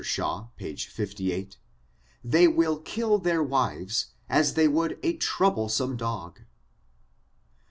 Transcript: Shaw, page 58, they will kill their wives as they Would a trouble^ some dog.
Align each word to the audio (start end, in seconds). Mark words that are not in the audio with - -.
Shaw, 0.03 0.47
page 0.55 0.87
58, 0.87 1.57
they 2.23 2.47
will 2.47 2.79
kill 2.79 3.19
their 3.19 3.43
wives 3.43 4.07
as 4.29 4.55
they 4.55 4.67
Would 4.67 4.97
a 5.03 5.15
trouble^ 5.19 5.69
some 5.69 5.95
dog. 5.95 6.41